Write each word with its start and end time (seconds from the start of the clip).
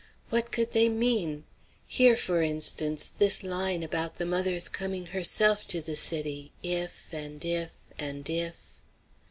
What 0.31 0.51
could 0.51 0.71
they 0.71 0.89
mean? 0.89 1.43
Here, 1.85 2.15
for 2.17 2.41
instance, 2.41 3.11
this 3.19 3.43
line 3.43 3.83
about 3.83 4.15
the 4.15 4.25
mother's 4.25 4.67
coming 4.67 5.05
herself 5.05 5.67
to 5.67 5.79
the 5.79 5.95
city, 5.95 6.51
if, 6.63 7.09
and 7.13 7.45
if, 7.45 7.73
and 7.99 8.27
if! 8.27 8.81